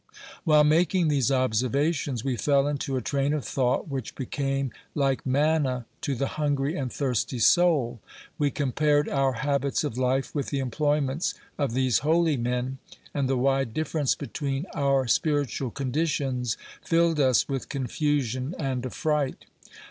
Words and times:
While 0.45 0.63
making 0.63 1.09
these 1.09 1.29
observations, 1.31 2.23
we 2.23 2.35
fell 2.35 2.67
into 2.67 2.97
a 2.97 3.03
train 3.03 3.33
of 3.33 3.45
thought 3.45 3.87
which 3.87 4.15
became 4.15 4.71
like 4.95 5.27
manna 5.27 5.85
to 6.01 6.15
the 6.15 6.25
hungry 6.41 6.75
and 6.75 6.91
thirsty 6.91 7.37
soul: 7.37 7.99
we 8.39 8.49
compared 8.49 9.07
our 9.07 9.33
habits 9.33 9.83
of 9.83 9.99
life 9.99 10.33
with 10.33 10.47
the 10.47 10.57
employments 10.57 11.35
of 11.59 11.75
these 11.75 11.99
holy 11.99 12.35
men, 12.35 12.79
and 13.13 13.29
the 13.29 13.37
wide 13.37 13.75
difference 13.75 14.15
between 14.15 14.65
our 14.73 15.05
spirit 15.05 15.49
ual 15.49 15.71
conditions 15.71 16.57
filled 16.83 17.19
us 17.19 17.47
with 17.47 17.69
confusion 17.69 18.55
and 18.57 18.83
affright. 18.87 19.45